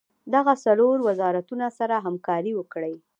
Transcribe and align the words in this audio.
دغه 0.33 0.53
څلور 0.65 0.95
وزارتونه 1.07 1.67
سره 1.79 1.95
همکاري 2.05 2.51
وکړي. 2.55 2.95